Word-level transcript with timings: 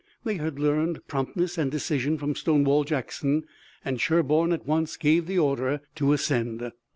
They 0.23 0.37
had 0.37 0.57
learned 0.57 1.05
promptness 1.07 1.59
and 1.59 1.69
decision 1.69 2.17
from 2.17 2.33
Stonewall 2.33 2.85
Jackson, 2.85 3.43
and 3.85 4.01
Sherburne 4.01 4.51
at 4.51 4.65
once 4.65 4.97
gave 4.97 5.27
the 5.27 5.37
order 5.37 5.79
to 5.93 6.11
ascend. 6.13 6.71